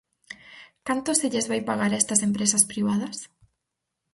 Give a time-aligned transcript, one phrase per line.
[0.87, 3.17] ¿Canto se lles vai pagar a estas empresas privadas?